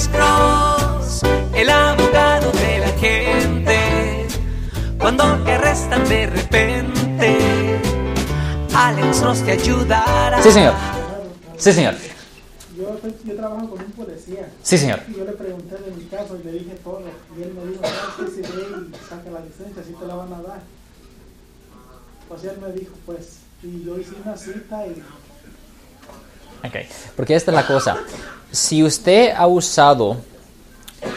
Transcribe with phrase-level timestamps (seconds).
[0.00, 1.22] Alex Cross,
[1.54, 4.26] el abogado de la gente.
[4.98, 7.78] Cuando te arrestan de repente,
[8.74, 10.42] Alex Cross te ayudará.
[10.42, 10.72] Sí, señor.
[11.58, 11.96] Sí, señor.
[12.78, 14.50] Yo, yo trabajo con un policía.
[14.62, 15.00] Sí, señor.
[15.06, 17.02] Y yo le pregunté de mi caso y le dije todo.
[17.38, 18.42] Y él me dijo, ¿sabes qué?
[18.42, 20.62] Si ve y saca la licencia, si te la van a dar.
[22.26, 25.02] Pues él me dijo, pues, y yo hice una cita y
[26.64, 26.76] Ok,
[27.16, 27.98] porque esta es la cosa.
[28.50, 30.16] Si usted ha usado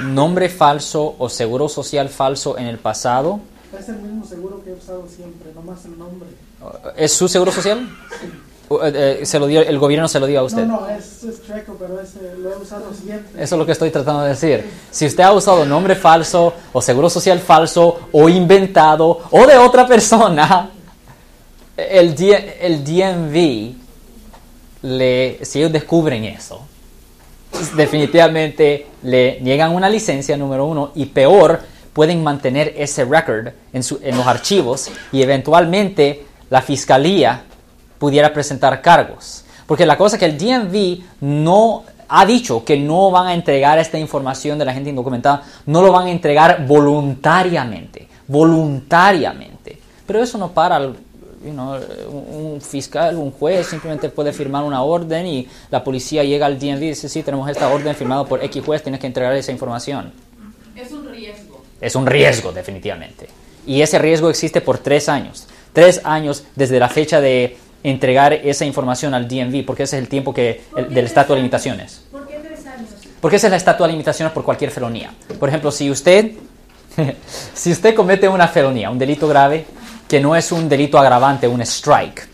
[0.00, 3.40] nombre falso o seguro social falso en el pasado,
[3.78, 6.28] es el mismo seguro que he usado siempre, nomás el nombre.
[6.96, 7.88] ¿es su seguro social?
[8.68, 10.64] O, eh, eh, ¿Se lo dio, el gobierno se lo dio a usted?
[10.64, 13.42] No, no, es, es Treco, pero ese lo he usado siempre.
[13.42, 14.64] Eso es lo que estoy tratando de decir.
[14.90, 19.86] Si usted ha usado nombre falso o seguro social falso o inventado o de otra
[19.86, 20.70] persona,
[21.76, 22.14] el,
[22.60, 23.83] el DMV,
[24.84, 26.60] le, si ellos descubren eso,
[27.76, 31.60] definitivamente le niegan una licencia, número uno, y peor,
[31.92, 37.44] pueden mantener ese record en, su- en los archivos y eventualmente la fiscalía
[37.98, 39.44] pudiera presentar cargos.
[39.66, 43.78] Porque la cosa es que el DMV no ha dicho que no van a entregar
[43.78, 49.78] esta información de la gente indocumentada, no lo van a entregar voluntariamente, voluntariamente.
[50.06, 50.90] Pero eso no para
[51.44, 51.78] you know,
[52.10, 56.82] un fiscal, un juez simplemente puede firmar una orden y la policía llega al DMV
[56.82, 60.12] y dice, sí, tenemos esta orden firmada por X juez, tienes que entregar esa información.
[60.76, 61.62] Es un riesgo.
[61.80, 63.28] Es un riesgo, definitivamente.
[63.66, 65.46] Y ese riesgo existe por tres años.
[65.72, 70.08] Tres años desde la fecha de entregar esa información al DMV, porque ese es el
[70.08, 72.04] tiempo que, el- del estatus de limitaciones.
[72.10, 72.88] ¿Por qué tres años?
[73.20, 75.12] Porque esa es la estatua de limitaciones por cualquier felonía.
[75.38, 76.32] Por ejemplo, si usted,
[77.54, 79.66] si usted comete una felonía, un delito grave,
[80.08, 82.28] que no es un delito agravante, un strike,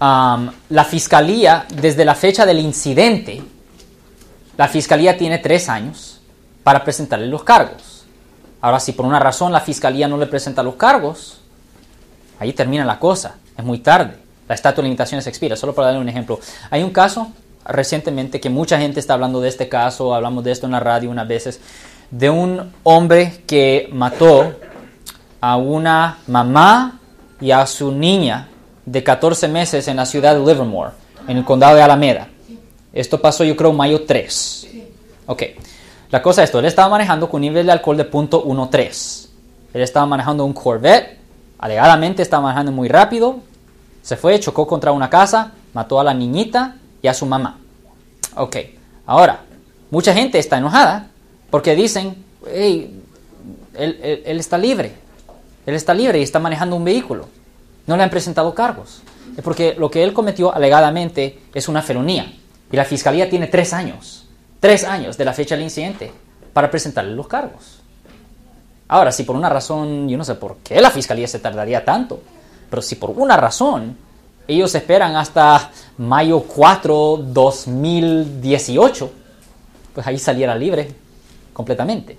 [0.00, 3.42] la fiscalía, desde la fecha del incidente,
[4.56, 6.20] la fiscalía tiene tres años
[6.62, 8.04] para presentarle los cargos.
[8.60, 11.40] Ahora, si por una razón la fiscalía no le presenta los cargos,
[12.38, 13.36] ahí termina la cosa.
[13.56, 14.16] Es muy tarde.
[14.48, 15.56] La estatua de limitaciones expira.
[15.56, 16.38] Solo para darle un ejemplo.
[16.70, 17.32] Hay un caso
[17.66, 21.10] recientemente que mucha gente está hablando de este caso, hablamos de esto en la radio
[21.10, 21.60] unas veces,
[22.10, 24.54] de un hombre que mató
[25.44, 26.98] a una mamá
[27.38, 28.48] y a su niña
[28.86, 30.92] de 14 meses en la ciudad de Livermore,
[31.28, 32.28] en el condado de Alameda.
[32.94, 34.68] Esto pasó yo creo mayo 3.
[35.26, 35.42] Ok.
[36.10, 39.28] La cosa es esto, él estaba manejando con un nivel de alcohol de .13.
[39.74, 41.18] Él estaba manejando un Corvette,
[41.58, 43.40] alegadamente estaba manejando muy rápido,
[44.00, 47.58] se fue, chocó contra una casa, mató a la niñita y a su mamá.
[48.34, 48.56] Ok,
[49.04, 49.42] ahora,
[49.90, 51.08] mucha gente está enojada
[51.50, 52.98] porque dicen, hey,
[53.74, 55.03] él, está libre,
[55.66, 57.28] él está libre y está manejando un vehículo.
[57.86, 59.02] No le han presentado cargos.
[59.36, 62.32] Es porque lo que él cometió alegadamente es una felonía.
[62.70, 64.26] Y la fiscalía tiene tres años,
[64.60, 66.12] tres años de la fecha del incidente
[66.52, 67.80] para presentarle los cargos.
[68.88, 72.20] Ahora, si por una razón, yo no sé por qué la fiscalía se tardaría tanto,
[72.70, 73.96] pero si por una razón
[74.46, 79.10] ellos esperan hasta mayo 4, 2018,
[79.94, 80.92] pues ahí saliera libre
[81.52, 82.18] completamente.